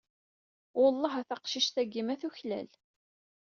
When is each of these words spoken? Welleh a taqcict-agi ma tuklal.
Welleh 0.79 1.15
a 1.21 1.23
taqcict-agi 1.29 2.03
ma 2.05 2.15
tuklal. 2.21 2.69